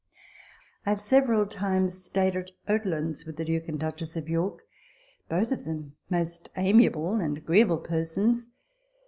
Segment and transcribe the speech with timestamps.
[0.83, 4.63] I have several times stayed at Oatlands with the Duke and Duchess of York
[5.29, 8.47] both of them most amiable and agreeable persons.